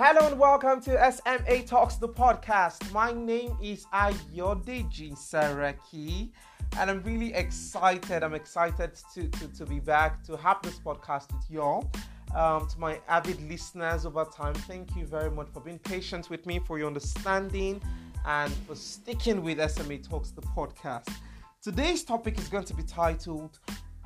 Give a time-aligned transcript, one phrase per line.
[0.00, 2.92] Hello and welcome to SMA Talks, the podcast.
[2.92, 6.30] My name is Ayodeji Saraki,
[6.78, 8.22] and I'm really excited.
[8.22, 11.90] I'm excited to, to, to be back to have this podcast with y'all.
[12.32, 16.46] Um, to my avid listeners over time, thank you very much for being patient with
[16.46, 17.82] me, for your understanding,
[18.24, 21.12] and for sticking with SMA Talks, the podcast.
[21.60, 23.58] Today's topic is going to be titled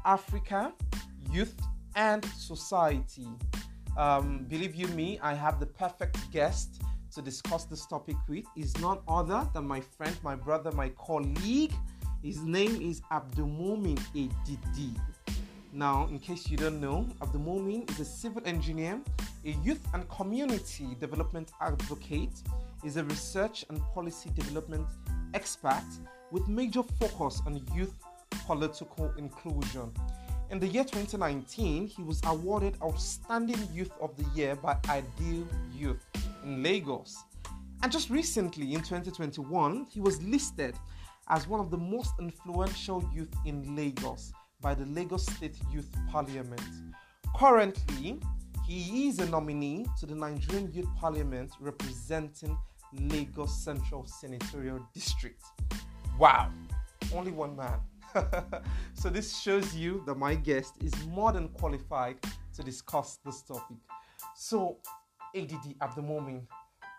[0.06, 0.72] Africa,
[1.30, 1.60] Youth,
[1.96, 3.28] and Society.
[3.96, 6.82] Um, believe you me, I have the perfect guest
[7.14, 8.46] to discuss this topic with.
[8.56, 11.72] Is none other than my friend, my brother, my colleague.
[12.22, 14.98] His name is Abdulmumin Edidi.
[15.72, 19.00] Now, in case you don't know, Abdulmumin is a civil engineer,
[19.44, 22.42] a youth and community development advocate,
[22.84, 24.86] is a research and policy development
[25.34, 25.84] expert
[26.30, 27.94] with major focus on youth
[28.46, 29.92] political inclusion.
[30.52, 36.04] In the year 2019, he was awarded Outstanding Youth of the Year by Ideal Youth
[36.44, 37.16] in Lagos.
[37.82, 40.76] And just recently, in 2021, he was listed
[41.30, 46.60] as one of the most influential youth in Lagos by the Lagos State Youth Parliament.
[47.34, 48.20] Currently,
[48.66, 52.58] he is a nominee to the Nigerian Youth Parliament representing
[52.92, 55.42] Lagos Central Senatorial District.
[56.18, 56.50] Wow,
[57.14, 57.80] only one man.
[58.94, 62.16] so this shows you that my guest is more than qualified
[62.54, 63.76] to discuss this topic.
[64.36, 64.78] So,
[65.34, 66.44] ADD at the moment,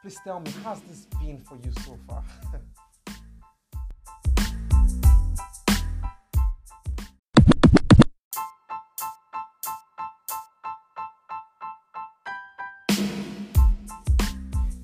[0.02, 2.24] please tell me, how's this been for you so far?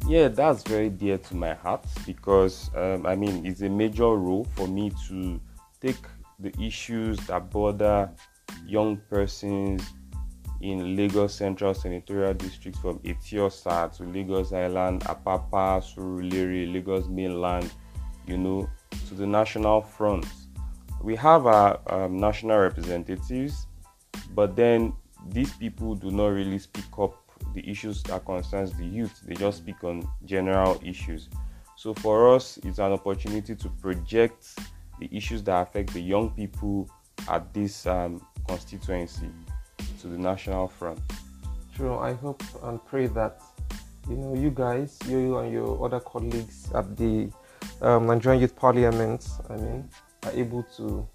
[0.07, 4.47] Yeah, that's very dear to my heart because um, I mean it's a major role
[4.55, 5.39] for me to
[5.79, 6.01] take
[6.39, 8.11] the issues that bother
[8.65, 9.83] young persons
[10.61, 17.71] in Lagos Central Senatorial District from Etiosa to Lagos Island, Apapa, Surulere, Lagos Mainland,
[18.27, 18.69] you know,
[19.07, 20.25] to the national front.
[21.01, 23.67] We have our um, national representatives,
[24.35, 24.93] but then
[25.29, 27.15] these people do not really speak up
[27.53, 29.21] the issues that concerns the youth.
[29.25, 31.29] They just speak on general issues.
[31.77, 34.59] So for us, it's an opportunity to project
[34.99, 36.89] the issues that affect the young people
[37.27, 39.29] at this um, constituency
[40.01, 40.99] to the national front.
[41.75, 41.97] True.
[41.97, 43.41] I hope and pray that
[44.09, 47.29] you know you guys, you and your other colleagues at the
[47.81, 49.89] um, Nigerian Youth Parliament, I mean,
[50.23, 51.07] are able to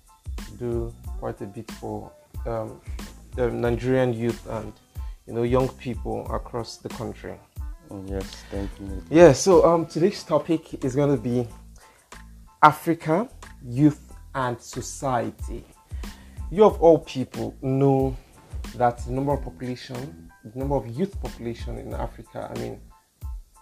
[0.58, 2.10] do quite a bit for
[2.46, 2.80] um,
[3.34, 4.72] the Nigerian youth and
[5.26, 7.34] you know young people across the country.
[7.90, 9.02] Oh, yes, thank you.
[9.10, 9.32] Yeah.
[9.32, 11.46] So um, today's topic is going to be
[12.62, 13.28] Africa,
[13.66, 15.64] youth, and society.
[16.50, 18.16] You of all people know
[18.76, 22.80] that the number of population, the number of youth population in Africa, I mean,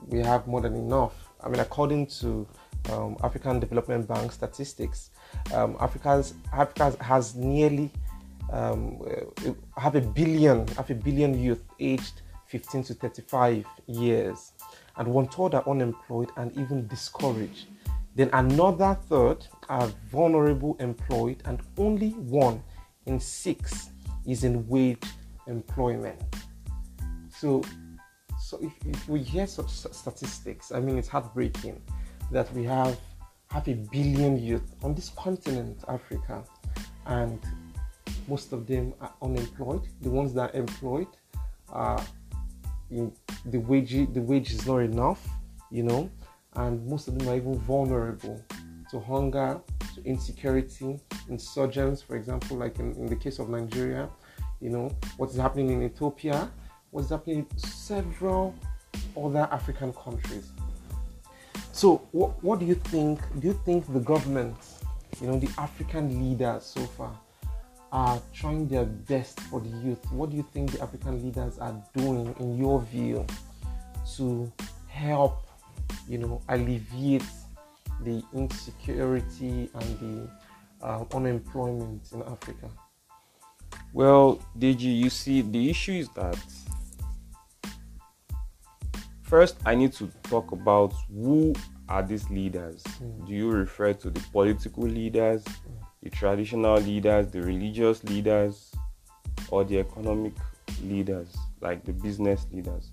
[0.08, 1.14] we have more than enough.
[1.42, 2.46] I mean, according to
[2.90, 5.10] um, African Development Bank statistics,
[5.54, 7.90] um, Africa's, Africa has nearly
[8.50, 9.00] um,
[9.76, 14.52] have a billion, have a billion youth aged 15 to 35 years,
[14.96, 17.66] and one third are unemployed and even discouraged.
[18.14, 22.62] Then another third are vulnerable employed, and only one
[23.06, 23.88] in six
[24.26, 25.02] is in wage
[25.46, 26.20] employment.
[27.30, 27.62] So,
[28.38, 31.80] so if, if we hear such statistics, I mean, it's heartbreaking
[32.30, 32.98] that we have
[33.50, 36.44] half a billion youth on this continent, Africa,
[37.06, 37.40] and
[38.28, 39.88] most of them are unemployed.
[40.02, 41.08] The ones that are employed
[41.70, 42.04] are
[42.90, 43.10] in
[43.46, 45.26] the wage the wage is not enough,
[45.70, 46.10] you know,
[46.56, 48.38] and most of them are even vulnerable
[48.92, 49.58] to hunger,
[49.94, 54.08] to insecurity, insurgents, for example, like in, in the case of Nigeria,
[54.60, 56.50] you know, what is happening in Ethiopia,
[56.90, 58.54] what's happening in several
[59.16, 60.52] other African countries.
[61.72, 63.18] So, what, what do you think?
[63.40, 64.56] Do you think the government,
[65.22, 67.18] you know, the African leaders so far,
[67.92, 70.12] are trying their best for the youth?
[70.12, 73.26] What do you think the African leaders are doing, in your view,
[74.16, 74.52] to
[74.86, 75.46] help,
[76.06, 77.24] you know, alleviate
[78.04, 82.68] the insecurity and the uh, unemployment in Africa?
[83.92, 86.38] Well, Deji, you see, the issue is that
[89.22, 91.54] first I need to talk about who
[91.88, 92.82] are these leaders.
[92.82, 93.26] Mm.
[93.26, 95.54] Do you refer to the political leaders, mm.
[96.02, 98.72] the traditional leaders, the religious leaders,
[99.50, 100.32] or the economic
[100.82, 102.92] leaders, like the business leaders?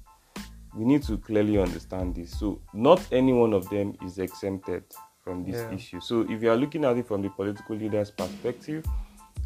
[0.76, 2.38] We need to clearly understand this.
[2.40, 4.84] So, not any one of them is exempted
[5.24, 5.74] from this yeah.
[5.76, 6.00] issue.
[6.00, 8.86] So, if you are looking at it from the political leaders' perspective,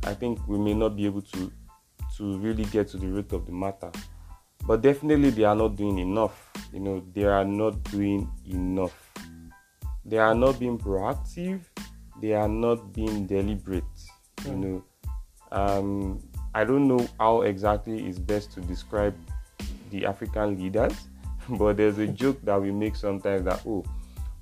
[0.04, 1.52] I think we may not be able to
[2.18, 3.92] to really get to the root of the matter.
[4.68, 9.14] But definitely they are not doing enough you know, they are not doing enough.
[10.04, 11.62] They are not being proactive.
[12.20, 13.84] They are not being deliberate.
[14.44, 14.60] You Mm.
[14.64, 14.84] know,
[15.52, 16.20] um,
[16.56, 19.16] I don't know how exactly is best to describe
[19.92, 21.08] the African leaders,
[21.58, 23.84] but there's a joke that we make sometimes that oh,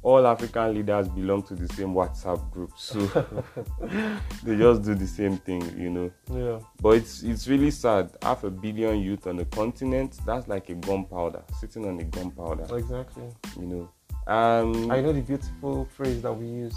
[0.03, 2.99] all African leaders belong to the same WhatsApp group, so
[4.43, 6.11] they just do the same thing, you know.
[6.31, 6.59] Yeah.
[6.81, 8.09] But it's it's really sad.
[8.21, 12.75] Half a billion youth on the continent, that's like a gunpowder, sitting on a gunpowder,
[12.75, 13.23] Exactly.
[13.59, 13.89] you know.
[14.27, 16.75] Um, I know the beautiful phrase that we use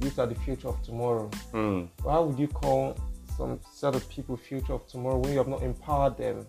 [0.00, 1.28] youth are the future of tomorrow.
[1.52, 2.96] hmm, Why would you call
[3.36, 6.46] some set of people future of tomorrow when you have not empowered them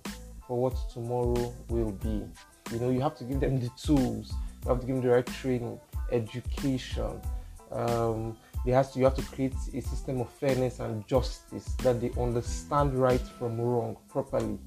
[0.48, 2.24] for what tomorrow will be?
[2.72, 4.34] You know, you have to give them the tools,
[4.64, 5.80] you have to give them the right training,
[6.12, 7.20] education.
[7.72, 12.02] Um, they has to, you have to create a system of fairness and justice that
[12.02, 14.60] they understand right from wrong properly.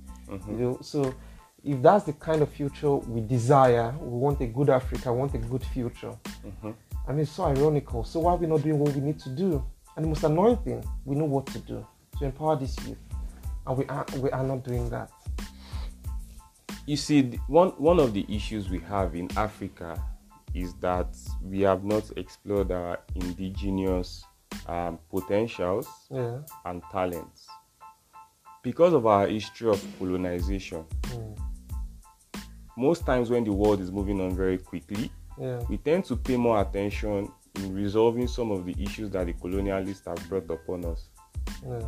[0.49, 1.14] You know, so
[1.62, 5.34] if that's the kind of future we desire, we want a good Africa, we want
[5.34, 6.12] a good future.
[7.06, 8.04] I mean, it's so ironical.
[8.04, 9.64] So why are we not doing what we need to do?
[9.96, 11.87] And the most annoying thing, we know what to do
[12.19, 12.99] to empower this youth,
[13.66, 15.10] and we are we are not doing that.
[16.87, 20.02] You see, one one of the issues we have in Africa
[20.55, 24.25] is that we have not explored our indigenous
[24.67, 26.38] um, potentials Yeah.
[26.67, 27.46] and talents
[28.62, 30.84] because of our history of colonization.
[31.02, 31.38] Mm.
[32.76, 35.61] Most times, when the world is moving on very quickly, Yeah.
[35.69, 40.06] we tend to pay more attention in resolving some of the issues that the colonialists
[40.06, 41.08] have brought upon us.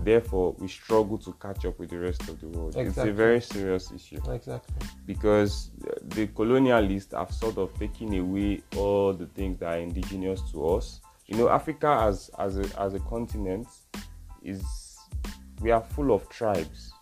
[0.05, 2.77] Therefore, we struggle to catch up with the rest of the world.
[2.77, 4.61] It's a very serious issue Exactly.
[5.05, 10.41] because uh, the colonialists have sort of taken away all the things that are indigenous
[10.53, 11.01] to us.
[11.27, 13.67] You know, Africa as as a, as a continent
[14.43, 14.63] is
[15.61, 16.93] we are full of tribes.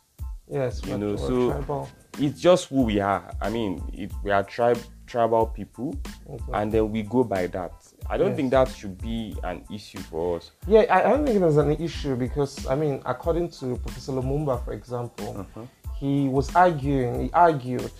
[0.48, 0.82] Yes.
[0.86, 1.88] You know, so- tribal.
[2.18, 3.34] It's just who we are.
[3.40, 5.94] I mean, it, we are tribe tribal people,
[6.28, 6.54] Exactly.
[6.54, 7.72] and then we go by that.
[8.12, 8.36] I don't Yes.
[8.36, 10.50] think that should be an issue for us.
[10.66, 14.62] Yeah, I, I don't think there's an issue because I mean, according to Professor Lumumba,
[14.64, 15.62] for example, Uh-huh.
[15.98, 17.12] he was arguing.
[17.24, 17.90] He argued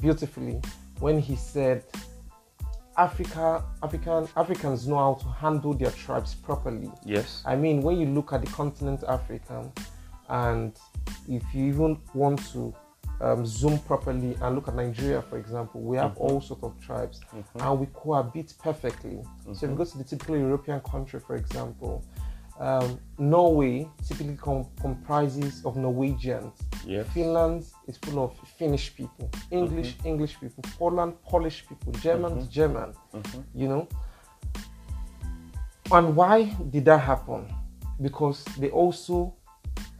[0.00, 0.60] beautifully
[1.00, 1.82] when he said,
[2.96, 7.42] "Africa, African Africans know how to handle their tribes properly." Yes.
[7.44, 9.70] I mean, when you look at the continent Africa,
[10.28, 10.72] and
[11.28, 12.72] if you even want to
[13.20, 16.22] um, zoom properly and look at Nigeria, for example, we have mm-hmm.
[16.22, 17.60] all sorts of tribes, mm-hmm.
[17.60, 19.22] and we cohabit perfectly.
[19.44, 19.76] So if you mm-hmm.
[19.76, 22.04] go to the typical European country, for example,
[22.58, 26.52] um, Norway typically com- comprises of Norwegians.
[26.86, 27.06] Yes.
[27.12, 32.94] Finland is full of Finnish people, English English people, Poland Polish people, German German.
[33.54, 33.88] You know,
[35.92, 37.46] and why did that happen?
[38.00, 39.34] Because they also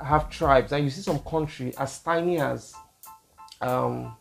[0.01, 2.75] have tribes, and you see some country as tiny as
[3.61, 4.17] um,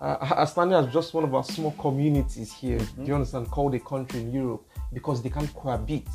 [0.00, 2.78] uh, tiny as just one of our small communities here.
[2.78, 3.50] Do you understand?
[3.50, 6.06] Called a country in Europe because they can cohabit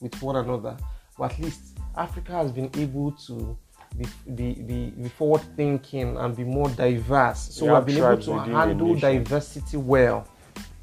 [0.00, 0.76] with one another.
[1.16, 3.56] But at least Africa has been able to
[3.96, 7.54] be, be, be, be forward thinking and be more diverse.
[7.54, 10.26] So We we have have been able to handle diversity well.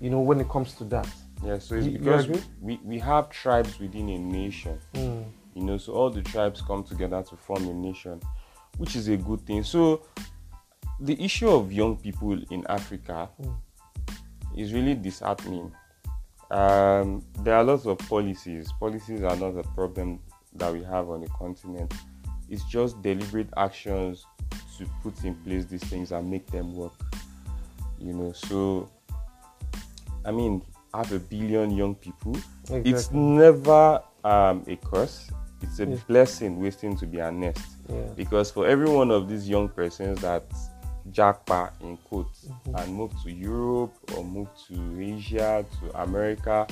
[0.01, 1.07] You know, when it comes to that.
[1.43, 2.41] Yeah, so it's You- you because agree?
[2.61, 4.79] we, we have tribes within a nation.
[4.93, 5.25] Mm.
[5.53, 8.19] You know, so all the tribes come together to form a nation,
[8.77, 9.63] which is a good thing.
[9.63, 10.01] So
[10.99, 13.29] the issue of young people in Africa
[14.55, 15.71] is really disheartening.
[16.51, 18.71] Um, there are lots of policies.
[18.79, 20.19] Policies are not a problem
[20.53, 21.93] that we have on the continent.
[22.49, 24.25] It's just deliberate actions
[24.77, 26.93] to put in place these things and make them work.
[27.99, 28.89] You know, so
[30.23, 30.61] I mean,
[30.93, 32.35] half a billion young people.
[32.69, 35.29] It's never um, a curse.
[35.61, 35.97] It's a Yeah.
[36.07, 37.61] blessing waiting to be a nest.
[37.89, 38.01] Yeah.
[38.15, 40.45] Because for every one of these young persons that
[41.11, 42.75] jackpot in quotes Mm-hmm.
[42.75, 46.67] and move to Europe or move to Asia, to America,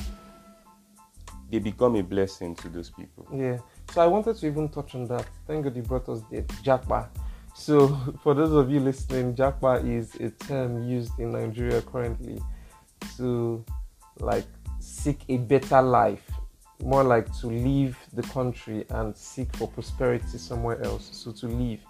[1.50, 3.28] they become a blessing to those people.
[3.34, 3.58] Yeah.
[3.92, 5.26] So I wanted to even touch on that.
[5.48, 6.22] Thank God you brought us.
[6.64, 7.08] Japa.
[7.54, 7.88] So
[8.24, 12.42] for those of you listening, Japa is a term used in Nigeria currently
[13.18, 13.64] to
[14.20, 14.46] like
[14.80, 16.30] seek a better life.
[16.84, 21.10] More like to leave the country and seek for prosperity somewhere else.
[21.12, 21.82] So to leave.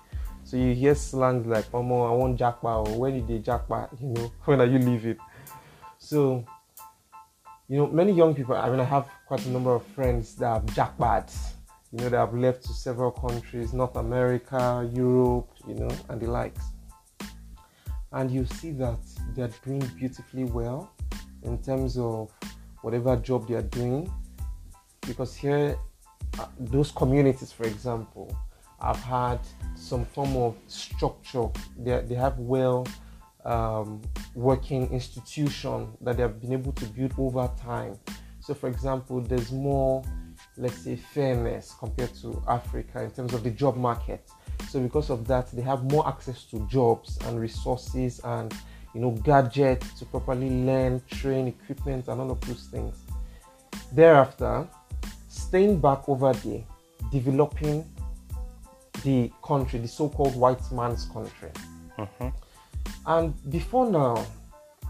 [0.46, 4.10] So you hear slangs like Momo, I want Japa or when you did Japa, you
[4.10, 5.18] know, when are you leaving?
[5.98, 6.46] So
[7.70, 10.48] you know, many young people, I mean, I have quite a number of friends that
[10.54, 11.54] have jackpots,
[11.92, 16.30] you know, that have left to several countries, North America, Europe, you know, and the
[16.30, 16.62] likes.
[18.12, 19.00] And you see that
[19.36, 20.92] they're doing beautifully well
[21.44, 22.32] in terms of
[22.82, 24.12] whatever job they are doing.
[25.08, 25.78] Because here,
[26.40, 28.38] uh, those communities, for example,
[28.84, 29.40] have had
[29.76, 31.50] some form of structure.
[31.78, 32.88] They, they have well
[33.46, 34.02] um,
[34.36, 37.98] working institution that they have been able to build over time.
[38.40, 40.04] So, for example, there's more,
[40.58, 44.30] let's say, fairness compared to Africa in terms of the job market.
[44.70, 48.54] So, because of that, they have more access to jobs and resources and
[48.94, 52.96] you know gadgets to properly learn, train, equipment, and all of those things.
[53.92, 54.68] Thereafter,
[55.28, 56.64] staying back over there,
[57.12, 57.86] developing
[59.04, 61.52] the country, the so-called white man's country.
[61.98, 62.34] Mhm.
[63.06, 64.26] And before now,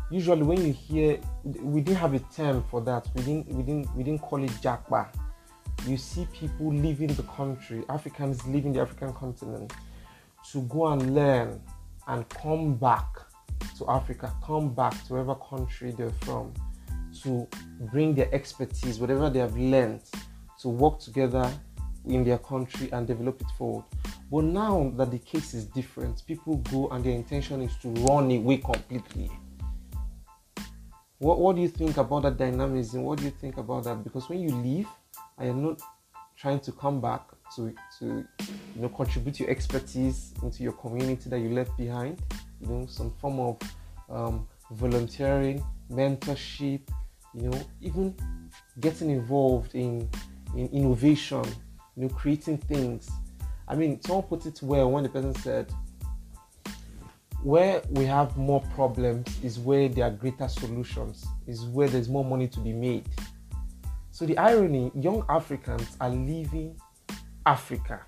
[0.09, 3.07] usually when you hear, we didn't have a term for that.
[3.15, 5.07] We didn't, we didn't, we didn't call it japa.
[5.87, 9.73] You see people leaving the country, Africans leaving the African continent,
[10.51, 11.61] to go and learn
[12.07, 13.07] and come back
[13.77, 16.53] to Africa, come back to whatever country they're from,
[17.23, 17.47] to
[17.91, 20.01] bring their expertise, whatever they have learned,
[20.59, 21.51] to work together
[22.05, 23.85] in their country and develop it forward.
[24.31, 28.31] But now that the case is different, people go and their intention is to run
[28.31, 29.31] away completely.
[31.19, 33.03] What, what do you think about that dynamism?
[33.03, 34.03] What do you think about that?
[34.03, 34.87] Because when you leave
[35.37, 35.81] and you're not
[36.35, 37.21] trying to come back
[37.55, 42.21] to, to you know contribute your expertise into your community that you left behind,
[42.59, 43.57] you know, some form of
[44.09, 46.81] um, volunteering, mentorship,
[47.33, 48.15] you know, even
[48.79, 50.09] getting involved in,
[50.55, 51.43] in innovation,
[51.95, 53.09] you know, creating things.
[53.67, 55.71] I mean, someone put it well when the person said,
[57.43, 62.23] where we have more problems is where there are greater solutions, is where there's more
[62.23, 63.07] money to be made.
[64.11, 66.79] So the irony, young Africans are leaving
[67.45, 68.01] Africa.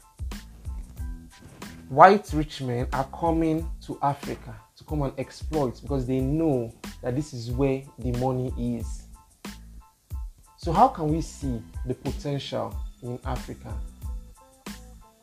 [1.90, 7.16] White rich men are coming to Africa to come and exploit because they know that
[7.16, 9.04] this is where the money is.
[10.58, 12.76] So how can we see the potential
[13.06, 13.74] in Africa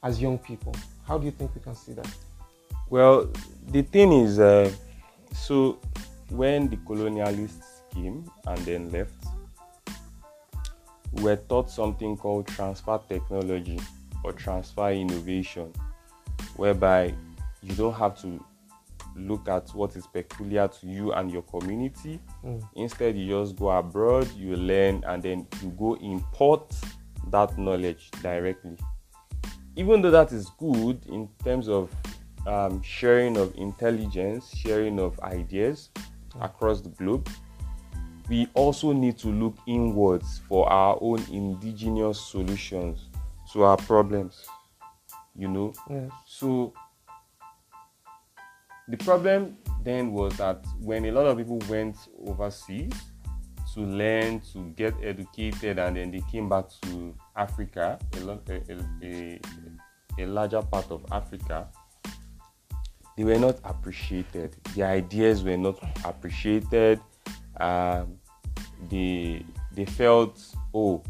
[0.02, 0.74] as young people?
[1.06, 2.08] How do you think we can see that?
[2.88, 3.28] Well,
[3.68, 4.70] the thing is, uh,
[5.34, 5.78] so
[6.30, 9.12] when the colonialists came and then left,
[11.12, 13.78] we were taught something called transfer technology
[14.24, 15.72] or transfer innovation,
[16.56, 17.14] whereby
[17.62, 18.44] you don't have to
[19.14, 22.18] look at what is peculiar to you and your community.
[22.44, 22.66] Mm.
[22.76, 26.72] Instead, you just go abroad, you learn, and then you go import
[27.30, 28.76] that knowledge directly.
[29.76, 31.90] Even though that is good in terms of
[32.46, 35.90] um, sharing of intelligence, sharing of ideas
[36.40, 37.28] across the globe,
[38.28, 43.08] we also need to look inwards for our own indigenous solutions
[43.52, 44.44] to our problems.
[45.34, 46.10] You know, Yes.
[46.26, 46.72] so
[48.88, 52.92] the problem then was that when a lot of people went overseas
[53.74, 59.40] to learn, to get educated, and then they came back to Africa, a, a, a,
[60.18, 61.68] a larger part of Africa,
[63.16, 64.56] they were not appreciated.
[64.74, 67.00] The ideas were not appreciated.
[67.58, 68.18] Um,
[68.90, 70.42] they they felt,
[70.74, 71.02] oh,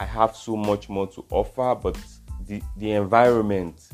[0.00, 1.98] I have so much more to offer, but
[2.46, 3.88] the the environment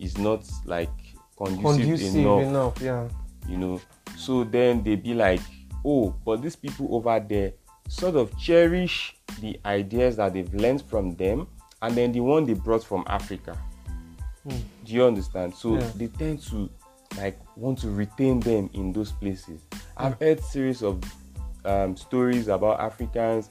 [0.00, 0.88] is not like
[1.36, 3.08] conducive, Conducive enough, enough, yeah.
[3.48, 3.80] you know.
[4.16, 5.42] So then they be like,
[5.84, 7.52] oh, but these people over there
[7.88, 11.46] sort of cherish the ideas that they've learned from them,
[11.82, 13.56] and then the one they brought from Africa.
[14.42, 14.56] Hmm.
[14.84, 15.54] Do you understand?
[15.54, 15.90] So Yeah.
[15.96, 16.68] they tend to
[17.16, 19.62] like want to retain them in those places.
[19.96, 21.02] I've heard series of
[21.64, 23.48] um, stories about Africans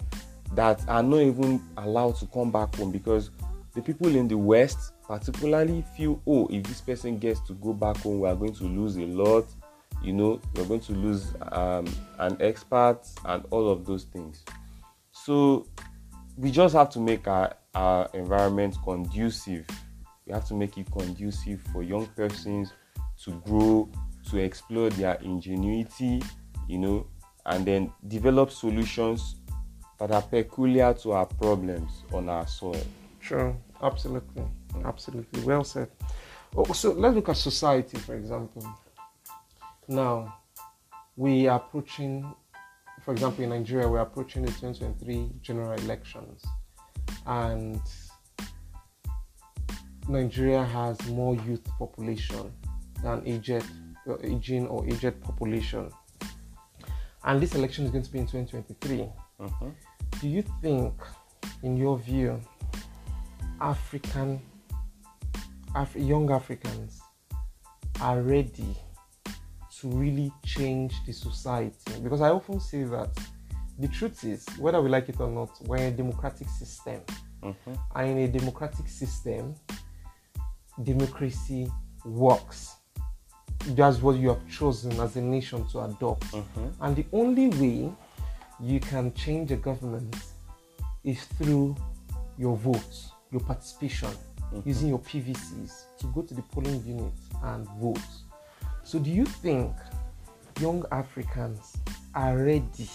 [0.53, 3.31] that are not even allowed to come back home because
[3.73, 7.97] the people in the West particularly feel, oh, if this person gets to go back
[7.97, 9.45] home, we are going to lose a lot.
[10.07, 11.85] You know, we're going to lose um,
[12.17, 14.45] an expert and all of those things.
[15.11, 15.67] So
[16.37, 19.67] we just have to make our, our environment conducive.
[20.25, 22.71] We have to make it conducive for young persons
[23.25, 23.89] to grow,
[24.29, 26.23] to explore their ingenuity,
[26.69, 27.07] you know,
[27.45, 29.35] and then develop solutions
[29.99, 32.79] that are peculiar to our problems on our soil.
[33.19, 34.43] Sure, absolutely,
[34.85, 35.43] absolutely.
[35.43, 35.89] Well said.
[36.55, 38.65] Oh, so let's look at society, for example.
[39.87, 40.39] Now,
[41.15, 42.33] we are approaching,
[43.03, 46.43] for example, in Nigeria, we're approaching the 2023 general elections,
[47.25, 47.79] and
[50.09, 52.51] Nigeria has more youth population
[53.01, 53.63] than aged,
[54.07, 55.89] uh, aging or aged population,
[57.23, 59.73] and this election is going to be in 2023 Mhm.
[60.21, 60.93] do you think,
[61.63, 62.39] in your view,
[63.61, 64.41] African,
[65.75, 67.01] Af- young Africans
[68.01, 68.75] are ready
[69.81, 71.99] to really change the society?
[72.01, 73.09] Because I often say that
[73.79, 77.01] the truth is, whether we like it or not, we're in a democratic system.
[77.43, 77.77] Mhm.
[77.95, 79.55] And in a democratic system,
[80.83, 81.71] democracy
[82.05, 82.73] works.
[83.75, 86.23] that's what you have chosen as a nation to adopt.
[86.31, 86.67] Mm-hmm.
[86.79, 87.91] And the only way
[88.61, 90.15] you can change a government
[91.03, 91.75] is through
[92.37, 94.09] your votes, your participation,
[94.63, 97.11] using your PVCs to go to the polling unit
[97.43, 97.99] and vote.
[98.87, 99.73] So, do you think
[100.61, 101.75] young Africans
[102.15, 102.89] are ready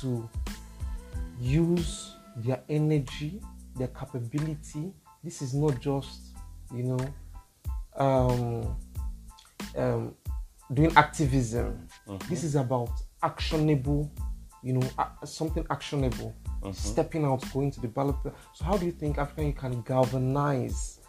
[0.00, 0.30] to
[1.40, 3.42] use their energy,
[3.74, 4.92] their capability?
[5.24, 6.36] This is not just,
[6.72, 7.14] you know,
[7.96, 8.76] um,
[9.76, 10.14] um,
[10.72, 11.88] doing activism.
[12.28, 12.90] This is about
[13.24, 14.08] actionable,
[14.62, 16.32] you know, a- something actionable.
[16.72, 18.14] Stepping out, going to the ballot.
[18.54, 21.00] So, how do you think African you can galvanize?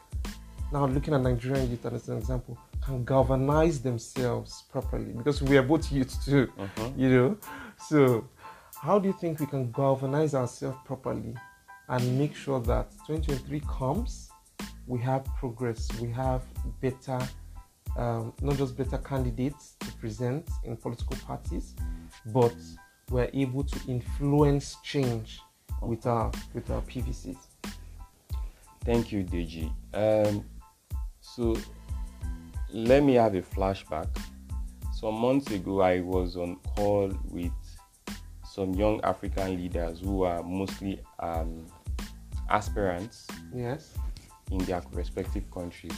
[0.72, 5.64] Now, looking at Nigerian youth as an example, can galvanize themselves properly because we are
[5.64, 6.52] both youth too,
[6.98, 7.38] you know.
[7.80, 8.28] So,
[8.82, 11.36] how do you think we can galvanize ourselves properly
[11.90, 14.30] and make sure that 2023 comes,
[14.88, 16.44] we have progress, we have
[16.82, 17.20] better,
[17.98, 21.76] um, not just better candidates to present in political parties,
[22.28, 22.56] but
[23.10, 25.40] we're able to influence change
[25.82, 27.38] with our with our PVCs.
[28.84, 29.72] Thank you, Deji.
[29.94, 30.46] Um,
[31.36, 31.56] so
[32.74, 34.08] let me have a flashback.
[34.94, 37.52] Some months ago, I was on call with
[38.44, 41.68] some young African leaders who are mostly um,
[42.50, 43.94] aspirants Yes.
[44.52, 45.94] in their respective countries.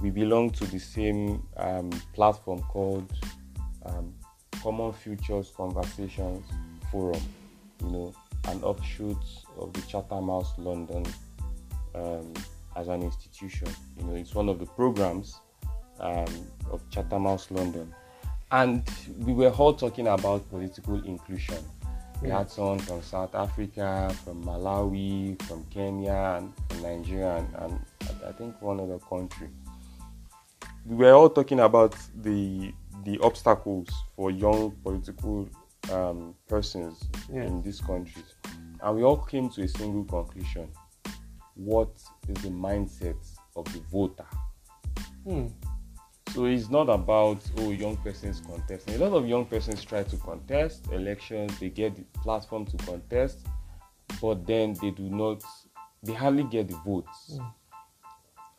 [0.00, 3.12] We belong to the same um, platform called
[3.84, 4.14] um,
[4.62, 6.46] Common Futures Conversations
[6.92, 7.20] Forum,
[7.82, 8.14] you know,
[8.46, 9.16] an offshoot
[9.58, 11.04] of the Chatham House London
[11.96, 12.32] um,
[12.78, 13.68] as an institution.
[13.96, 15.40] You know, it's one of the programs
[16.00, 16.26] um,
[16.70, 17.92] of Chatham House London.
[18.50, 21.58] And we were all talking about political inclusion.
[22.22, 27.80] We had someone from South Africa, from Malawi, from Kenya, and from Nigeria, and, and
[28.26, 29.48] I- think one other country.
[30.86, 32.72] We were all talking about the
[33.04, 35.48] the obstacles for young political
[35.92, 36.94] um, persons
[37.32, 37.42] Yeah.
[37.44, 38.34] in these countries,
[38.82, 40.68] and we all came to a single conclusion:
[41.58, 41.90] what
[42.28, 43.16] is the mindset
[43.56, 44.26] of the voter?
[45.24, 45.48] Hmm.
[46.34, 48.94] So it's not about oh young persons contesting.
[48.94, 53.46] A lot of young persons try to contest elections, they get the platform to contest,
[54.20, 55.42] but then they do not
[56.02, 57.38] they hardly get the votes.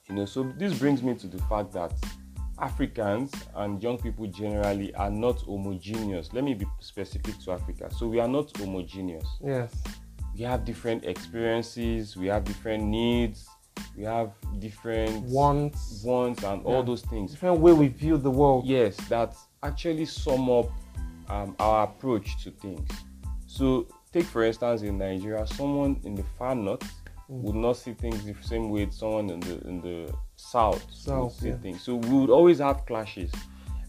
[0.10, 1.94] You know, so this brings me to the fact that
[2.60, 6.34] Africans and young people generally are not homogeneous.
[6.34, 7.90] Let me be specific to Africa.
[7.96, 9.74] So we are not homogeneous Yes.
[10.36, 13.48] We have different experiences, we have different needs,
[13.96, 16.04] we have different Wants.
[16.04, 17.32] wants and all those things.
[17.32, 18.65] Different way we view the world.
[18.65, 20.70] Yes, that actually sum up
[21.30, 22.89] um, our approach to things.
[23.48, 26.84] So, take for instance in Nigeria, someone in the far north
[27.32, 27.42] Mm.
[27.44, 31.50] would not see things the same way someone in the in the south, would see
[31.50, 31.58] yeah.
[31.58, 31.84] things.
[31.84, 33.32] So we would always have clashes.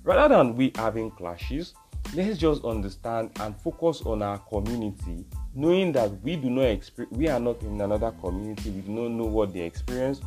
[0.05, 1.74] Rather than we having clashes,
[2.14, 7.28] let's just understand and focus on our community, knowing that we do not experience, we
[7.28, 10.20] are not in another community, we do not know what they experience.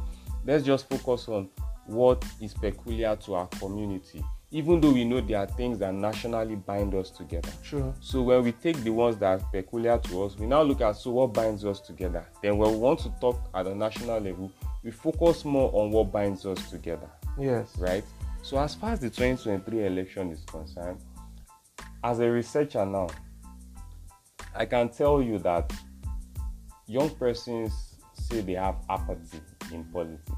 [0.46, 1.50] Let's just focus on
[1.86, 6.56] what is peculiar to our community, even though we know there are things that nationally
[6.56, 7.50] bind us together.
[7.64, 7.94] True.
[8.00, 10.96] So when we take the ones that are peculiar to us, we now look at
[10.96, 12.26] so what binds us together.
[12.42, 14.52] Then when we want to talk at a national level,
[14.84, 17.74] we focus more on what binds us together, Yes.
[17.78, 18.04] right?
[18.42, 21.00] So as far as the 2023 election is concerned,
[22.04, 23.08] as a researcher now,
[24.56, 25.72] I can tell you that
[26.86, 29.40] young persons say they have apathy
[29.72, 30.32] in politics.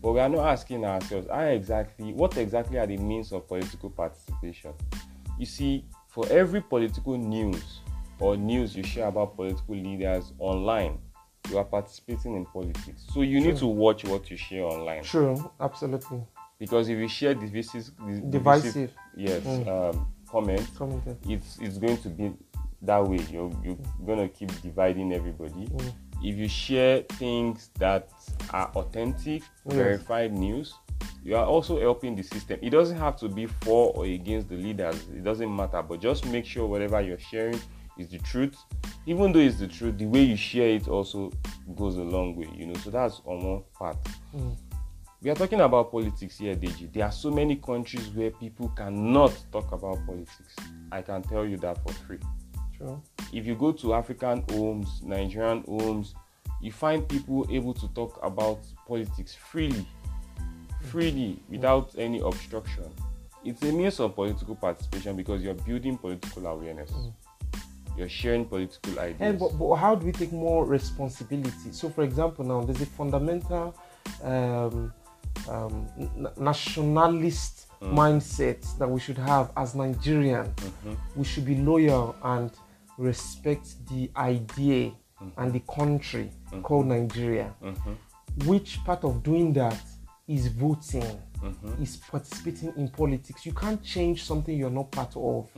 [0.00, 3.90] But we are not asking ourselves, how exactly, what exactly are the means of political
[3.90, 4.72] participation?
[5.38, 7.80] You see, for every political news
[8.18, 10.98] or news you share about political leaders online,
[11.50, 13.04] you are participating in politics.
[13.12, 15.50] So you need to watch what you share online True.
[15.60, 16.22] Absolutely.
[16.58, 17.90] because if you share divisive,
[18.30, 18.90] divisive Divisive.
[19.16, 21.16] yes, um, Commented.
[21.28, 22.32] it's it's going to be
[22.82, 23.20] that way.
[23.30, 25.66] You're you're gonna keep dividing everybody.
[25.66, 25.92] Mm.
[26.24, 28.08] If you share things that
[28.50, 29.74] are authentic, Yes.
[29.74, 30.74] verified news,
[31.24, 32.58] you are also helping the system.
[32.62, 34.96] It doesn't have to be for or against the leaders.
[35.14, 35.82] It doesn't matter.
[35.82, 37.58] But just make sure whatever you're sharing
[37.98, 38.56] is the truth.
[39.06, 41.30] Even though it's the truth, the way you share it also
[41.76, 42.48] goes a long way.
[42.54, 42.74] You know.
[42.74, 43.96] So that's on one part.
[44.34, 44.56] Mm.
[45.22, 46.92] We are talking about politics here, Deji.
[46.92, 50.56] There are so many countries where people cannot talk about politics.
[50.90, 52.18] I can tell you that for free.
[52.76, 53.00] True.
[53.32, 56.16] If you go to African homes, Nigerian homes,
[56.60, 58.58] you find people able to talk about
[58.88, 59.86] politics freely,
[60.90, 62.90] freely, without any obstruction.
[63.44, 66.90] It's a means of political participation because you're building political awareness.
[67.96, 69.20] You're sharing political ideas.
[69.20, 71.70] And but, but how do we take more responsibility?
[71.70, 73.72] So, for example, now there's a fundamental
[74.24, 74.92] um,
[75.48, 77.92] um, n- nationalist mm.
[77.94, 80.54] mindset that we should have as Nigerians.
[80.54, 80.94] Mm-hmm.
[81.16, 82.50] We should be loyal and
[82.98, 85.28] respect the idea mm-hmm.
[85.40, 86.62] and the country mm-hmm.
[86.62, 87.54] called Nigeria.
[88.46, 89.78] Which part of doing that
[90.26, 91.20] is voting,
[91.80, 93.44] is participating in politics.
[93.44, 95.50] You can't change something you're not part of.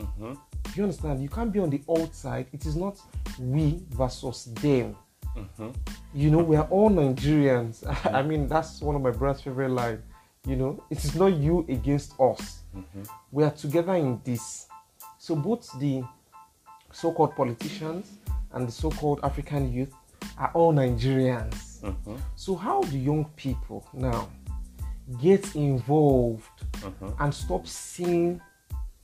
[0.74, 1.22] You understand?
[1.22, 2.46] You can't be on the outside.
[2.52, 2.98] It is not
[3.38, 4.96] we versus them.
[5.36, 5.70] Mm-hmm.
[6.14, 7.84] You know, we are all Nigerians.
[8.14, 10.02] I mean, that's one of my brother's favorite lines.
[10.46, 12.60] You know, it is not you against us.
[12.76, 13.02] Mm-hmm.
[13.32, 14.66] We are together in this.
[15.18, 16.04] So both the
[16.92, 18.18] so-called politicians
[18.52, 19.92] and the so-called African youth
[20.38, 21.80] are all Nigerians.
[21.80, 22.16] Mm-hmm.
[22.36, 24.28] So how do young people now
[25.20, 26.48] get involved
[27.18, 28.40] and stop seeing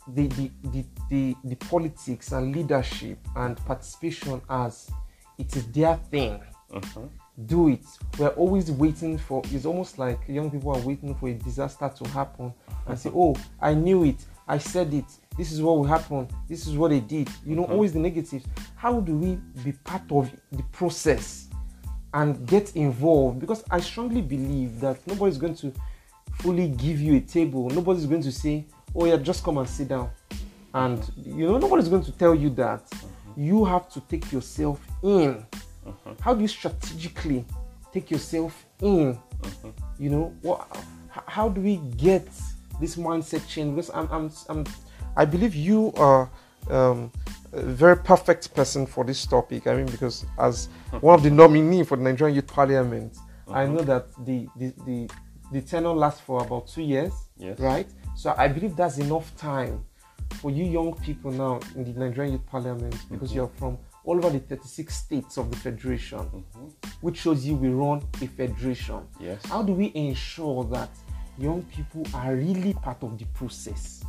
[0.09, 4.91] the, the, the, the, the politics and leadership and participation as
[5.41, 6.41] it is their thing?
[6.73, 7.07] Mm-hmm.
[7.47, 7.85] Do it.
[8.19, 12.09] We're always waiting for it's almost like young people are waiting for a disaster to
[12.11, 12.53] happen
[12.87, 12.95] and mm-hmm.
[12.97, 15.05] say, Oh, I knew it, I said it,
[15.39, 17.29] this is what will happen, this is what they did.
[17.47, 17.73] You know, mm-hmm.
[17.73, 18.45] always the negatives.
[18.77, 21.49] How do we be part of the process
[22.13, 23.41] and get involved?
[23.41, 25.73] Because I strongly believe that nobody's going to
[26.41, 27.71] fully give you a table.
[27.71, 30.11] Nobody's going to say, "Oh yeah, just come and sit down,"
[30.75, 32.83] and you know nobody's going to tell you that.
[33.41, 35.47] You have to take yourself in.
[35.87, 36.13] Uh-huh.
[36.21, 37.47] How do you strategically
[37.91, 39.19] take yourself in?
[39.43, 39.69] Uh-huh.
[39.99, 40.69] You know what?
[41.09, 42.29] How do we get
[42.79, 43.75] this mindset change?
[43.77, 44.67] Because I'm, I'm, I'm
[45.17, 46.29] I believe you are
[46.69, 47.11] um,
[47.55, 49.67] a very perfect person for this topic.
[49.67, 50.69] I mean, because as
[51.01, 53.17] one of the nominee for the Nigerian Youth Parliament,
[53.49, 53.73] I uh-huh.
[53.73, 55.11] know that the the, the
[55.51, 57.59] the tenure lasts for about two years, Yes.
[57.59, 57.89] right?
[58.15, 59.83] So I believe that's enough time
[60.35, 63.39] for you young people now in the Nigerian Youth Parliament because mm-hmm.
[63.39, 66.67] you're from all over the 36 states of the federation, mm-hmm.
[67.01, 69.07] which shows you we run a federation.
[69.21, 69.45] Yes.
[69.47, 70.91] How do we ensure that
[71.39, 74.03] young people are really part of the process?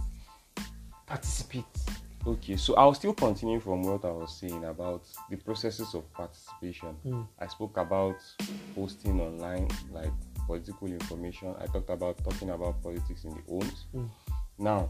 [1.05, 1.65] Participate.
[2.25, 6.89] Okay, so I'll still continue from what I was saying about the processes of participation.
[7.03, 7.21] Hmm.
[7.39, 8.17] I spoke about
[8.75, 10.11] posting online, like
[10.45, 11.55] political information.
[11.59, 13.85] I talked about talking about politics in the homes.
[13.91, 14.05] Hmm.
[14.59, 14.87] Now,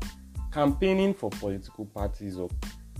[0.51, 2.49] campaigning for political parties or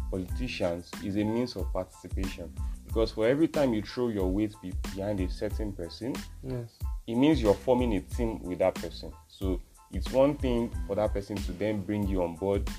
[0.10, 2.52] politicians is a means of participation
[2.86, 4.54] because for every time you throw your weight
[4.94, 6.78] behind a certain person, Yes.
[7.08, 9.12] it means you're forming a team with that person.
[9.30, 9.62] So
[9.94, 12.70] it's one thing for that person to then bring you on board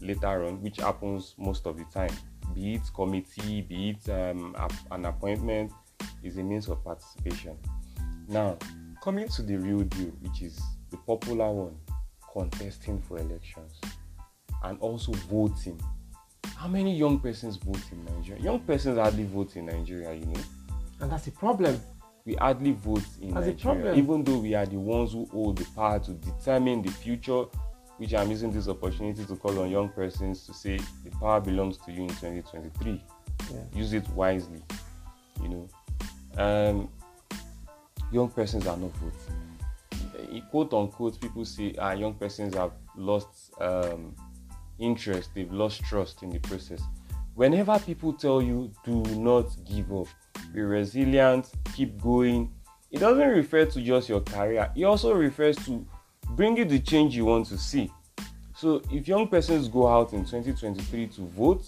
[0.00, 2.14] later on, which happens most of the time.
[2.54, 4.54] Be it committee, be it um,
[4.90, 5.72] an appointment,
[6.22, 7.56] is a means of participation.
[8.28, 8.58] Now,
[9.02, 11.76] coming to the real deal, which is the popular one,
[12.30, 13.80] contesting for elections
[14.64, 15.80] and also voting.
[16.56, 18.42] How many young persons vote in Nigeria?
[18.42, 20.40] Young persons hardly vote in Nigeria, you know
[21.00, 21.80] And that's a problem.
[22.24, 23.98] we hardly vote in That's a Nigeria, problem.
[23.98, 27.44] even though we are the ones who hold the power to determine the future.
[27.98, 31.76] Which I'm using this opportunity to call on young persons to say the power belongs
[31.78, 33.00] to you in 2023.
[33.52, 33.58] Yeah.
[33.74, 34.60] Use it wisely,
[35.40, 35.68] you know.
[36.36, 36.88] Um,
[38.10, 40.42] young persons are not voting.
[40.50, 44.14] Quote unquote, people say ah, young persons have lost um,
[44.82, 46.82] interest, they've lost trust in the process.
[47.34, 50.06] Whenever people tell you do not give up,
[50.52, 52.52] be resilient, keep going,
[52.90, 55.86] it doesn't refer to just your career, it also refers to
[56.30, 57.90] bringing the change you want to see.
[58.54, 61.64] So if young persons go out in 2023 to vote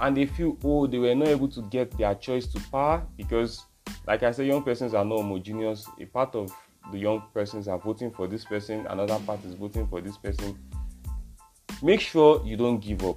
[0.00, 3.64] and they feel oh they were not able to get their choice to power because
[4.06, 5.86] like I said young persons are not homogeneous.
[6.00, 6.50] A part of
[6.92, 10.58] the young persons are voting for this person, another part is voting for this person.
[11.82, 13.16] Make sure you don't give up.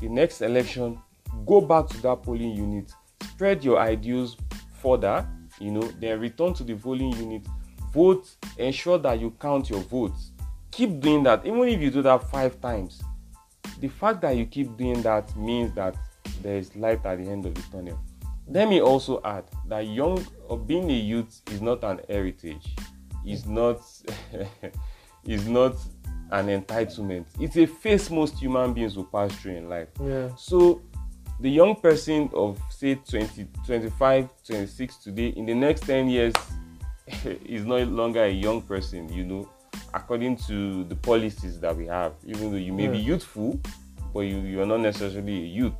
[0.00, 0.98] The next election,
[1.46, 2.92] go back to that polling unit,
[3.22, 4.36] spread your ideas
[4.82, 5.26] further,
[5.60, 7.46] you know, then return to the polling unit,
[7.92, 10.30] vote, ensure that you count your votes.
[10.70, 13.02] Keep doing that, even if you do that five times.
[13.80, 15.96] The fact that you keep doing that means that
[16.42, 18.00] there is light at the end of the tunnel.
[18.46, 22.74] Let me also add that young or being a youth is not an heritage.
[23.26, 23.82] Is not
[25.24, 25.76] is not
[26.30, 27.26] an entitlement.
[27.40, 29.88] It's a phase most human beings will pass through in life.
[30.02, 30.28] Yeah.
[30.36, 30.82] So
[31.40, 36.34] the young person of say 20, 25, 26 today, in the next 10 years,
[37.24, 39.48] is no longer a young person, you know,
[39.94, 42.12] according to the policies that we have.
[42.24, 43.58] Even though you may be youthful,
[44.12, 45.74] but you, you are not necessarily a youth.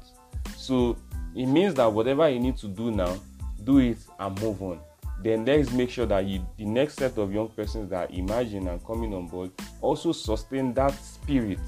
[0.56, 0.96] So
[1.34, 3.16] it means that whatever you need to do now,
[3.64, 4.80] do it and move on.
[5.22, 8.84] Then let's make sure that you, the next set of young persons that imagine and
[8.84, 9.50] coming on board
[9.80, 11.58] also sustain that spirit,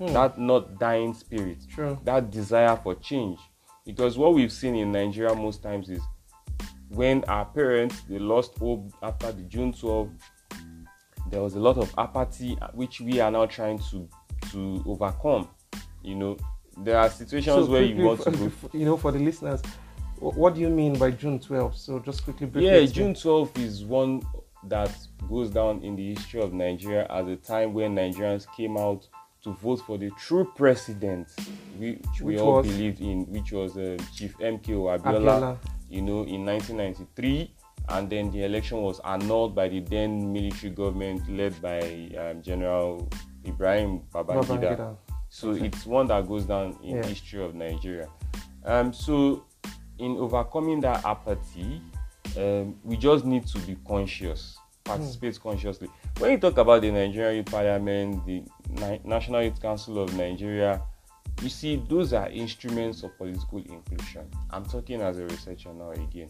[0.00, 1.98] that not dying spirit, True.
[2.04, 3.38] that desire for change.
[3.84, 6.00] Because what we've seen in Nigeria most times is
[6.88, 10.10] when our parents they lost hope after the June 12,
[11.30, 14.08] there was a lot of apathy, uh, which we are now trying to
[14.52, 15.48] to overcome.
[16.02, 16.36] You know,
[16.78, 18.50] there are situations So where you want to go.
[18.72, 19.60] you know, for the listeners,
[20.20, 21.76] what do you mean by June 12th?
[21.76, 22.86] So just quickly, briefly Yeah.
[22.86, 24.22] June 12th is one
[24.64, 24.90] that
[25.28, 29.06] goes down in the history of Nigeria as a time when Nigerians came out
[29.44, 31.28] to vote for the true president,
[31.78, 32.66] which we all was?
[32.66, 35.58] believed in, which was uh, Chief MKO Abiola, Abiola.
[35.88, 37.52] you know, in 1993.
[37.88, 41.78] And then the election was annulled by the then military government led by
[42.18, 43.08] um, General
[43.46, 44.46] Ibrahim Babangida.
[44.76, 44.96] Babangida.
[45.28, 47.06] So it's one that goes down in Yeah.
[47.06, 48.08] history of Nigeria.
[48.64, 49.44] Um, so
[49.98, 51.80] in overcoming that apathy,
[52.36, 55.88] um, we just need to be conscious, participate consciously.
[56.18, 60.82] When you talk about the Nigerian Youth Parliament, the Ni- National Youth Council of Nigeria,
[61.42, 64.26] you see, those are instruments of political inclusion.
[64.50, 66.28] I'm talking as a researcher now again.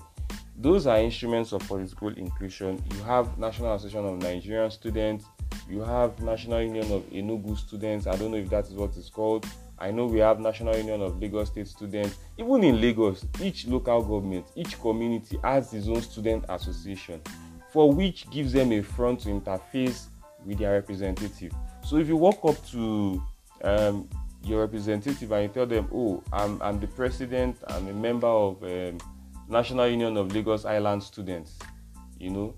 [0.58, 2.82] Those are instruments of political inclusion.
[2.92, 5.26] You have National Association of Nigerian Students,
[5.68, 8.06] you have National Union of Enugu Students.
[8.06, 9.46] I don't know if that is what it's called.
[9.78, 12.16] I know we have National Union of Lagos State Students.
[12.38, 17.20] Even in Lagos, each local government, each community has its own student association,
[17.72, 20.06] for which gives them a front to interface
[20.44, 21.52] with their representative.
[21.84, 23.22] So if you walk up to
[23.62, 24.08] um,
[24.42, 27.56] your representative and you tell them, "Oh, I'm, I'm the president.
[27.68, 28.98] I'm a member of um,
[29.48, 31.58] National Union of Lagos Island Students,"
[32.18, 32.54] you know,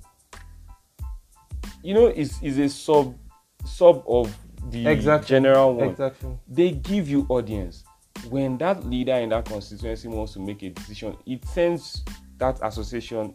[1.83, 3.17] you know, it's, is a sub
[3.65, 4.35] sub of
[4.71, 5.29] the Exactly.
[5.29, 5.91] general one.
[5.91, 6.31] Exactly.
[6.49, 7.85] they give you audience.
[8.31, 12.05] When that leader in that constituency wants to make a decision it sends
[12.39, 13.33] that association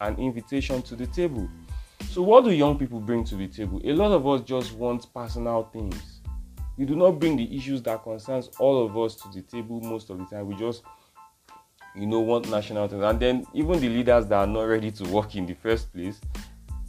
[0.00, 1.48] an invitation to the table.
[2.10, 3.80] So what do young people bring to the table?
[3.84, 6.20] A lot of us just want personal things.
[6.76, 10.08] We do not bring the issues that concerns all of us to the table most
[10.10, 10.46] of the time.
[10.46, 10.82] We just
[11.94, 13.02] you know want national things.
[13.02, 16.20] And then even the leaders that are not ready to work in the first place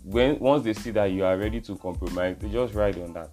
[0.04, 3.30] when once they see that you are ready to compromise they just ride on that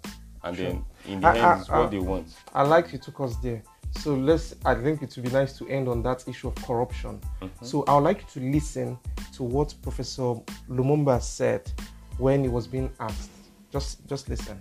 [0.49, 2.99] and then in the I- end I- it's what I- they want I like you
[2.99, 3.63] took us there.
[3.93, 4.55] So let's.
[4.67, 7.21] I think it would be nice to end on that issue of corruption.
[7.41, 7.65] Mm-hmm.
[7.65, 8.99] So I would like you to listen
[9.35, 10.35] to what Professor
[10.69, 11.73] Lumumba said
[12.19, 13.31] when he was being asked.
[13.73, 14.59] Just, just listen.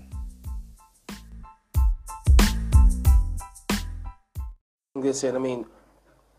[4.96, 5.66] Listen, I mean,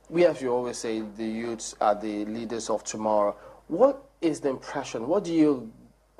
[0.09, 3.37] we as you always say, the youths are the leaders of tomorrow.
[3.69, 5.07] What is the impression?
[5.07, 5.71] What do you,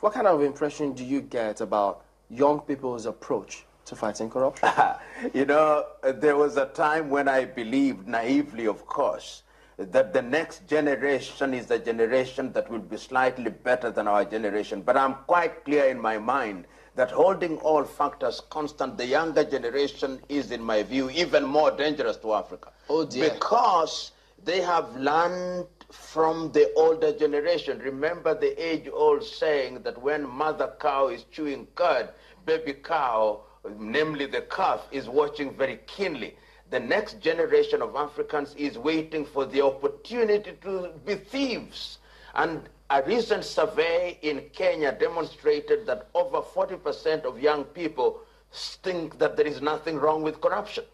[0.01, 4.69] what kind of impression do you get about young people's approach to fighting corruption?
[5.35, 9.43] you know, there was a time when I believed naively, of course,
[9.79, 14.83] that the next generation is the generation that will be slightly better than our generation.
[14.83, 20.21] But I'm quite clear in my mind that holding all factors constant, the younger generation
[20.29, 22.73] is, in my view, even more dangerous to Africa.
[22.91, 23.31] Oh, dear.
[23.31, 24.11] Because
[24.45, 27.79] they have learned from the older generation.
[27.79, 32.11] Remember the age-old saying that when mother cow is chewing cud,
[32.45, 33.41] baby cow,
[33.79, 36.37] namely the calf, is watching very keenly.
[36.71, 41.99] The next generation of Africans is waiting for the opportunity to be thieves.
[42.35, 48.21] And a recent survey in Kenya demonstrated that over 40% of young people
[48.53, 50.85] think that there is nothing wrong with corruption.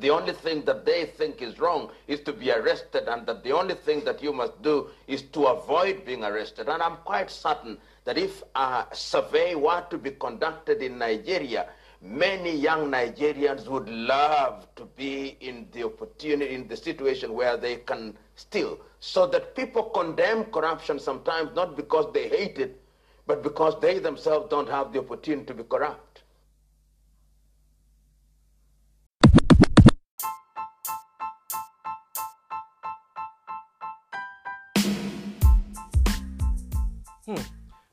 [0.00, 3.52] The only thing that they think is wrong is to be arrested, and that the
[3.52, 6.68] only thing that you must do is to avoid being arrested.
[6.68, 11.68] And I'm quite certain that if a survey were to be conducted in Nigeria,
[12.02, 17.76] many young Nigerians would love to be in the opportunity, in the situation where they
[17.76, 18.78] can steal.
[19.00, 22.80] So that people condemn corruption sometimes not because they hate it,
[23.26, 26.13] but because they themselves don't have the opportunity to be corrupt.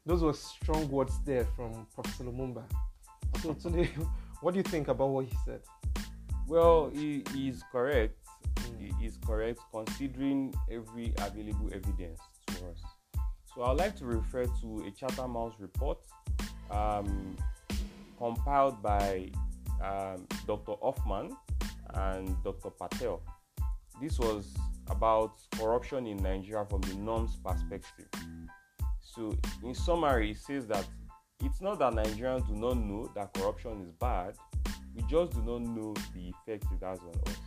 [0.05, 2.63] Those were strong words there from Professor Lumumba.
[3.41, 3.87] So, Tunde,
[4.41, 5.61] what do you think about what he said?
[6.47, 8.17] Well, he he is correct.
[8.79, 12.81] He is correct considering every available evidence to us.
[13.53, 15.99] So I'd like to refer to a Chatham House report
[16.71, 17.37] um,
[18.17, 19.29] compiled by
[19.83, 20.73] um, Dr.
[20.81, 21.35] Hoffmann
[21.93, 22.69] and Dr.
[22.69, 23.21] Patel.
[24.01, 24.53] This was
[24.89, 28.07] about corruption in Nigeria from the norms perspective.
[29.13, 30.85] So, in summary, it says that
[31.43, 34.35] it's not that Nigerians do not know that corruption is bad,
[34.95, 37.37] we just do not know the effect it has on us.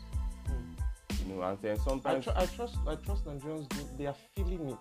[1.20, 2.76] You know, and then I, sometimes tr- I trust.
[2.86, 3.66] I trust Nigerians.
[3.70, 4.76] Do, they are feeling it,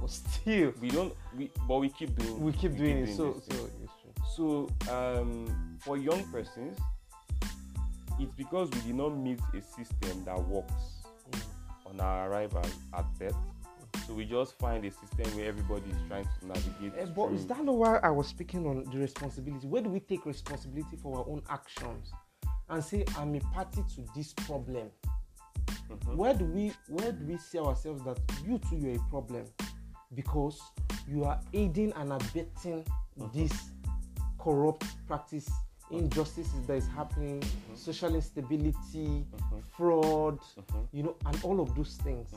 [0.00, 3.16] but still, we don't, we, but we keep doing, we keep doing it.
[3.16, 3.70] So, so thing.
[3.82, 3.92] it's
[4.36, 4.68] true.
[4.86, 6.78] So, um, for young persons,
[8.20, 11.02] it's because we did not meet a system that works
[11.84, 12.62] on our arrival
[12.94, 13.34] at birth.
[14.06, 16.92] So we just find a system where everybody is trying to navigate.
[16.98, 19.66] Eh, but is that not why I was speaking on the responsibility?
[19.66, 22.12] Where do we take responsibility for our own actions
[22.68, 24.90] and say I'm a party to this problem?
[25.88, 26.16] Mhm.
[26.16, 29.44] Where do we where do we see ourselves that you too you're a problem
[30.14, 30.60] because
[31.06, 32.84] you are aiding and abetting
[33.18, 33.38] mm-hmm.
[33.38, 33.52] this
[34.38, 35.98] corrupt practice, mm-hmm.
[35.98, 37.74] injustices that is happening, mm-hmm.
[37.74, 39.24] social instability,
[39.76, 40.38] fraud,
[40.92, 42.28] you know, and all of those things.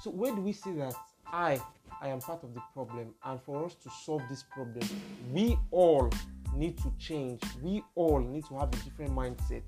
[0.00, 0.94] So where do we see that
[1.26, 1.60] I
[2.00, 4.88] I am part of the problem and for us to solve this problem,
[5.32, 6.10] we all
[6.54, 7.42] need to change.
[7.60, 9.62] We all need to have a different mindset.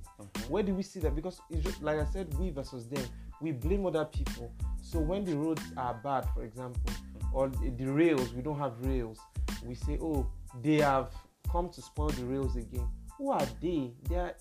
[0.49, 1.17] Where do we see that?
[1.17, 3.05] Because it's just, like I said, we versus them.
[3.41, 4.53] We blame other people.
[4.81, 6.93] So when the roads are bad, for example,
[7.33, 9.19] or the the rails, we don't have rails.
[9.65, 10.27] We say, oh,
[10.63, 11.13] they have
[11.51, 12.89] come to spoil the rails again.
[13.19, 13.91] Who are they?
[14.09, 14.35] They are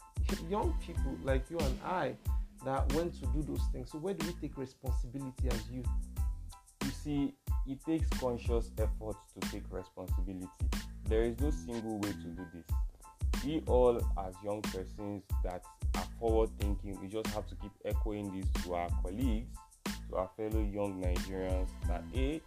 [0.49, 2.15] young people like you and I
[2.65, 3.91] that went to do those things.
[3.91, 5.87] So where do we take responsibility as youth?
[6.83, 7.33] You see,
[7.67, 10.47] it takes conscious effort to take responsibility.
[11.07, 12.65] There is no single way to do this.
[13.45, 15.63] We all, as young persons that
[15.95, 19.55] are forward thinking, we just have to keep echoing this to our colleagues,
[20.09, 22.41] to our fellow young Nigerians that A,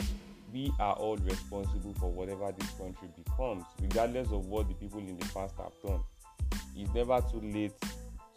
[0.53, 5.17] we are all responsible for whatever this country becomes, regardless of what the people in
[5.19, 6.01] the past have done.
[6.77, 7.73] It's never too late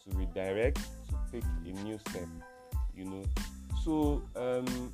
[0.09, 0.77] to redirect,
[1.09, 2.27] to take a new step,
[2.95, 3.23] you know.
[3.83, 4.93] So, um,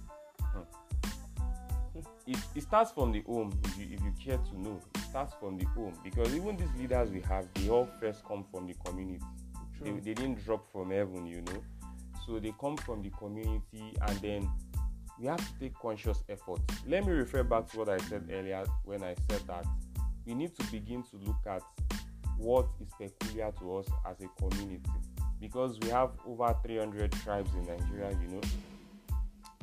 [2.27, 4.81] it, it starts from the home if you, if you care to know.
[4.95, 8.45] It starts from the home because even these leaders we have they all first come
[8.51, 9.23] from the community.
[9.81, 11.63] They, they didn't drop from heaven you know.
[12.25, 14.49] So they come from the community and then
[15.19, 16.61] we have to take conscious effort.
[16.87, 19.65] Let me refer back to what i said earlier when i said that
[20.25, 21.61] we need to begin to look at
[22.41, 24.81] what is peculiar to us as a community.
[25.39, 28.41] Because we have over 300 tribes in nigeria you know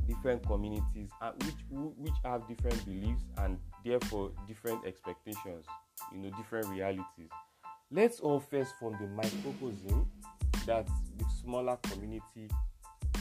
[0.09, 1.55] different communities and which
[1.99, 5.67] which have different beliefs and therefore different expectations
[6.13, 7.31] you know different realities.
[7.91, 10.11] Let's all first from the microcosm
[10.67, 10.87] that
[11.17, 12.49] the smaller community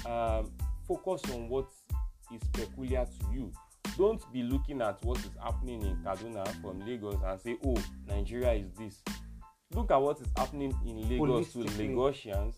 [0.05, 0.51] um,
[0.87, 1.67] focus on what
[2.33, 3.51] is peculiar to you.
[3.97, 7.75] Don't be looking at what is happening in kaduna from lagos and say oh
[8.07, 9.01] nigeria is this
[9.73, 12.55] look at what is happening in lagos to lagosians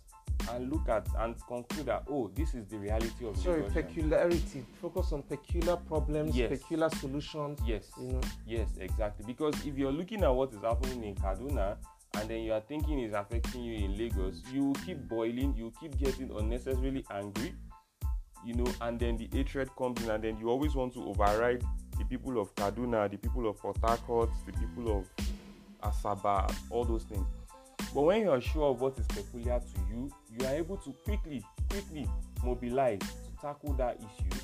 [0.51, 3.73] and look at and conclude that oh this is the reality of Sorry, Lagosians.
[3.73, 4.65] peculiarity.
[4.81, 6.49] Focus on peculiar problems, Yes.
[6.49, 7.59] peculiar solutions.
[7.65, 11.77] yes You know, yes exactly because if you're looking at what is happening in kaduna
[12.15, 15.71] and then you are thinking it's affecting you in lagos you will keep boiling you
[15.79, 17.53] keep getting unnecessarily angry
[18.45, 21.63] you know and then the hatred comes in and then you always want to override
[21.97, 25.05] the people of kaduna the people of port harcourt the people of
[25.81, 27.25] asaba all those things.
[27.93, 30.91] But when you are sure of what is peculiar to you you are able to
[31.05, 32.07] quickly quickly
[32.43, 34.39] mobilize to tackle that issue.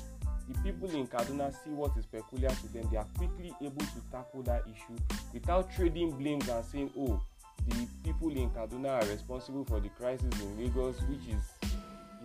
[0.48, 4.00] The people in kaduna see what is peculiar to them they are quickly able to
[4.12, 4.98] tackle that issue
[5.32, 7.20] without trading blames and saying oh
[7.68, 11.75] the people in kaduna are responsible for the crisis in lagos which is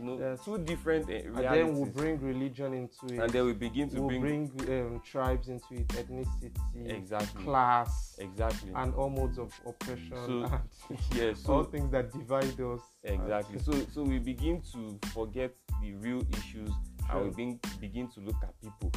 [0.01, 3.19] you know two different uh, and then we'll bring religion into it.
[3.19, 6.51] and then we begin to we'll bring, bring, um, tribes into it, ethnicity,
[6.89, 7.43] Exactly.
[7.43, 12.81] class, exactly and all modes of oppression, So- and yes all things that divide us.
[13.03, 16.71] exactly so so we begin to forget the real issues
[17.09, 18.91] and we begin, begin to look at people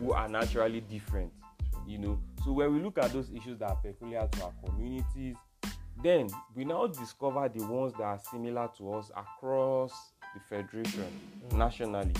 [0.00, 1.32] who are naturally different
[1.86, 5.36] you know so when we look at those issues that are peculiar to our communities
[6.02, 9.92] then we now discover the ones that are similar to us across
[10.34, 11.06] the federation
[11.52, 12.14] nationally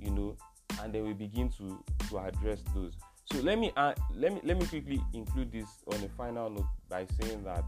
[0.00, 0.36] you know
[0.82, 2.94] and then we begin to to address those.
[3.24, 6.66] So let me uh, let me let me quickly include this on a final note
[6.88, 7.64] by saying that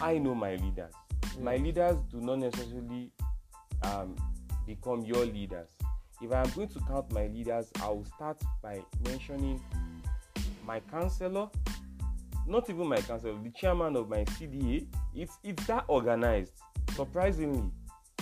[0.00, 0.92] i know my leaders.
[1.40, 3.10] My leaders do not necessarily
[3.82, 4.16] um,
[4.66, 5.68] become your leaders.
[6.20, 9.60] If i am going to count my leaders i will start by mentioning
[10.64, 11.48] my counselor
[12.46, 16.52] not even my counselor the chairman of my cda it's it's that organized.
[16.94, 17.70] Surprisingly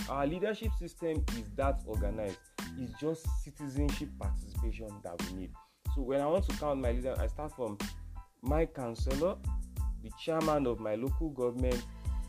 [0.09, 2.39] our leadership system is that organized.
[2.79, 5.51] It's just citizenship participation that we need.
[5.95, 7.77] So when i want to count my leader, i start from
[8.41, 9.35] my counselor
[10.03, 11.83] the chairman of my local government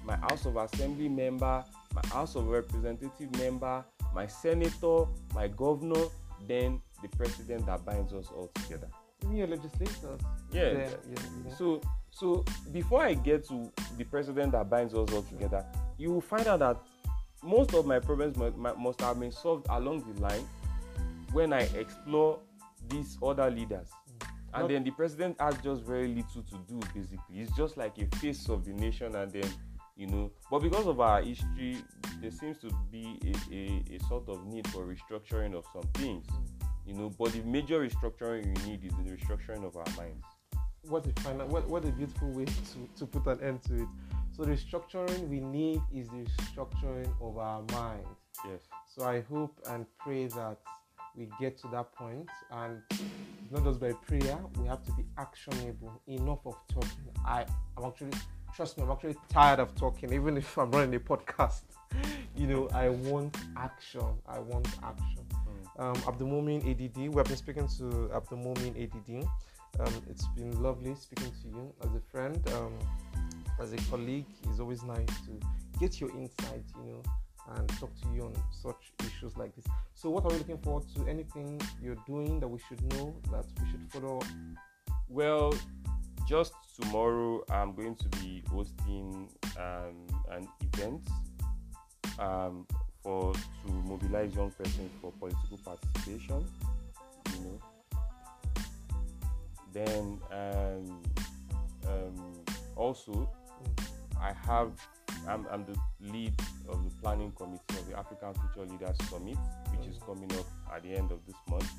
[0.04, 1.64] my house of assembly member
[1.94, 3.84] my house of representative member
[4.14, 6.04] my senator my governor
[6.46, 8.88] then the president that binds us all together
[9.22, 10.20] Even your legislators.
[10.52, 10.88] Yeah, Yeah, yeah.
[11.10, 15.64] yeah, so so before i get to the president that binds us all together
[15.96, 16.76] you will find out that
[17.42, 20.46] most of my problems mu- mu- must have been solved along the line
[21.32, 22.38] when i explore
[22.88, 23.88] these other leaders.
[23.88, 24.26] Mm.
[24.54, 27.18] And Not- then the president has just very little to do basically.
[27.36, 29.48] He's just like a face of the nation and then
[29.96, 31.76] you know but because of our history
[32.20, 36.26] there seems to be a, a, a sort of need for restructuring of some things
[36.26, 36.51] mm.
[36.86, 40.24] You know, but the major restructuring we need is the restructuring of our minds.
[40.82, 43.88] What a final, what, what a beautiful way to, to put an end to it.
[44.36, 48.04] So the restructuring we need is the restructuring of our mind.
[48.48, 48.62] Yes.
[48.86, 50.58] So I hope and pray that
[51.14, 52.80] we get to that point and
[53.50, 56.00] not just by prayer, we have to be actionable.
[56.06, 57.12] Enough of talking.
[57.24, 57.44] I,
[57.76, 58.10] I am actually
[58.54, 61.62] trust me, I'm actually tired of talking, even if I'm running a podcast.
[62.36, 64.06] you know, I want action.
[64.26, 65.26] I want action.
[65.78, 69.26] Um, Abdulmumin ADD, we have been speaking to Abdulmumin ADD.
[69.80, 72.74] Um, it's been lovely speaking to you as a friend, um,
[73.60, 74.26] as a colleague.
[74.48, 75.40] It's always nice to
[75.80, 77.02] get your insight, you know,
[77.56, 79.64] and talk to you on such issues like this.
[79.94, 81.06] So, what are we looking forward to?
[81.08, 84.20] Anything you're doing that we should know that we should follow?
[85.08, 85.54] Well,
[86.28, 89.28] just tomorrow, I'm going to be hosting
[89.58, 91.02] um, an event
[92.18, 92.66] um,
[93.02, 96.44] for to mobilize young persons for political participation.
[97.34, 97.58] You know.
[99.72, 101.02] Then um,
[101.86, 102.44] um,
[102.76, 103.30] also,
[104.20, 104.72] I have
[105.28, 106.34] I'm, I'm the lead
[106.68, 109.38] of the planning committee of the African Future Leaders Summit,
[109.76, 111.70] which is coming up at the end of this month.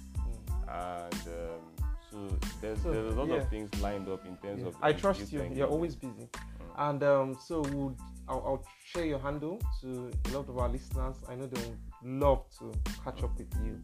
[0.67, 3.35] And um, so there's, So, there's a lot yeah.
[3.35, 4.67] of things lined up in terms Yeah.
[4.67, 4.75] of.
[4.81, 5.43] I trust you.
[5.53, 6.29] You're always busy.
[6.77, 7.95] And um, so we'll,
[8.27, 11.15] I'll, I'll share your handle to a lot of our listeners.
[11.27, 12.71] I know they would love to
[13.03, 13.81] catch up with you.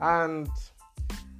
[0.00, 0.48] And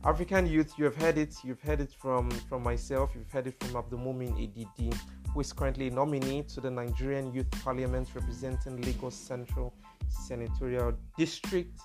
[0.04, 1.34] African youth, you have heard it.
[1.42, 3.10] You've heard it from, from myself.
[3.14, 4.94] You've heard it from Abdulmumin ADD,
[5.32, 9.74] who is currently nominee to the Nigerian Youth Parliament representing Lagos Central
[10.08, 11.78] Senatorial District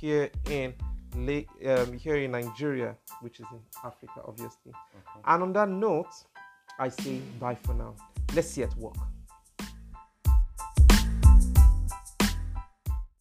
[0.00, 0.74] here in
[1.14, 4.72] um, here in Nigeria, which is in Africa, obviously.
[5.24, 6.12] And on that note,
[6.78, 7.94] I say bye for now.
[8.34, 8.96] Let's see at work.